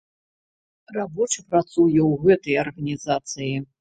Рабочы 0.95 1.43
працуе 1.51 1.67
ў 1.67 2.09
гэтай 2.25 2.59
арганізацыі. 2.63 3.53